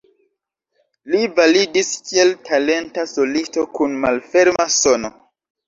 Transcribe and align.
Li 1.15 1.19
validis 1.39 1.91
kiel 2.09 2.33
talenta 2.49 3.07
solisto 3.13 3.69
kun 3.79 3.97
malferma 4.09 4.69
sono. 4.81 5.17